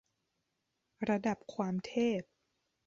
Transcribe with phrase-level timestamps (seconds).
[1.09, 2.21] ระดับความเทพ